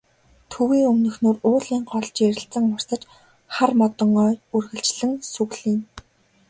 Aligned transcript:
Төвийн 0.51 0.85
өмнөхнүүр 0.91 1.37
уулын 1.49 1.83
гол 1.91 2.07
жирэлзэн 2.17 2.65
урсаж, 2.73 3.01
хар 3.55 3.71
модон 3.79 4.11
ой 4.25 4.35
үргэлжлэн 4.55 5.13
сүглийнэ. 5.33 5.85